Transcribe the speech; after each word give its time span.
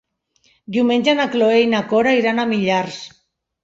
Diumenge 0.77 1.15
na 1.21 1.29
Cloè 1.37 1.61
i 1.67 1.71
na 1.77 1.85
Cora 1.95 2.19
iran 2.25 2.41
a 2.47 2.51
Millars. 2.57 3.03